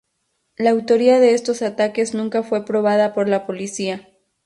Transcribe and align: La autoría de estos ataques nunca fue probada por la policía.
La 0.55 0.71
autoría 0.71 1.19
de 1.19 1.35
estos 1.35 1.61
ataques 1.61 2.15
nunca 2.15 2.41
fue 2.41 2.65
probada 2.65 3.13
por 3.13 3.29
la 3.29 3.45
policía. 3.45 4.07